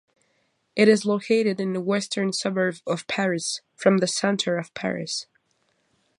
It 0.75 0.87
is 0.89 1.05
located 1.05 1.59
in 1.61 1.73
the 1.73 1.79
western 1.79 2.33
suburbs 2.33 2.81
of 2.87 3.05
Paris, 3.05 3.61
from 3.75 3.99
the 3.99 4.07
center 4.07 4.57
of 4.57 4.73
Paris. 4.73 5.27